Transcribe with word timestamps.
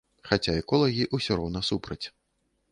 Хаця 0.29 0.55
эколагі 0.61 1.05
ўсё 1.19 1.39
роўна 1.43 1.61
супраць. 1.71 2.03